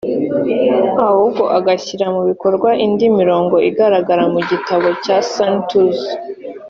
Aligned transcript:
ahubwo 1.05 1.43
agashyira 1.57 2.05
mu 2.15 2.21
bikorwa 2.29 2.69
indi 2.85 3.05
mirongo 3.19 3.55
igaragara 3.69 4.23
mu 4.33 4.39
gitabo 4.49 4.87
cya 5.03 5.17
Sun 5.31 5.53
Tzu 5.67 5.83